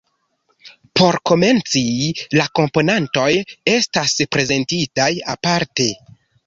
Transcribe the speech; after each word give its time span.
Por 0.99 1.17
komenci, 1.31 1.83
la 2.39 2.47
komponantoj 2.61 3.29
estas 3.77 4.19
prezentitaj 4.37 5.11
aparte. 5.39 5.93